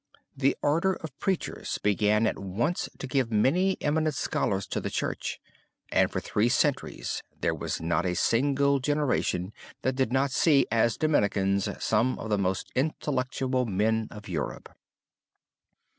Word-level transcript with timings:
The 0.35 0.57
order 0.63 0.93
of 0.93 1.15
preachers 1.19 1.77
began 1.77 2.25
at 2.25 2.39
once 2.39 2.89
to 2.97 3.05
give 3.05 3.31
many 3.31 3.77
eminent 3.83 4.15
scholars 4.15 4.65
to 4.69 4.81
the 4.81 4.89
Church, 4.89 5.39
and 5.91 6.09
for 6.09 6.19
three 6.19 6.49
centuries 6.49 7.21
there 7.39 7.53
was 7.53 7.79
not 7.79 8.07
a 8.07 8.15
single 8.15 8.79
generation 8.79 9.53
that 9.83 9.95
did 9.95 10.11
not 10.11 10.31
see 10.31 10.65
as 10.71 10.97
Dominicans 10.97 11.69
some 11.83 12.17
of 12.17 12.31
the 12.31 12.39
most 12.39 12.71
intellectual 12.73 13.67
men 13.67 14.07
of 14.09 14.27
Europe. 14.27 14.69